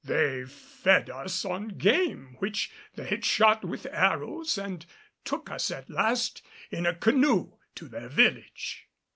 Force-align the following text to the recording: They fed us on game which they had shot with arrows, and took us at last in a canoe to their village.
They 0.03 0.45
fed 0.45 1.11
us 1.11 1.45
on 1.45 1.67
game 1.67 2.35
which 2.39 2.71
they 2.95 3.05
had 3.05 3.23
shot 3.23 3.63
with 3.63 3.85
arrows, 3.85 4.57
and 4.57 4.83
took 5.23 5.51
us 5.51 5.69
at 5.69 5.91
last 5.91 6.41
in 6.71 6.87
a 6.87 6.95
canoe 6.95 7.57
to 7.75 7.87
their 7.87 8.09
village. 8.09 8.87